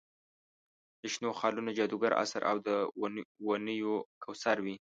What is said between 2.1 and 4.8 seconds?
اثر او د ونیو کوثر وي.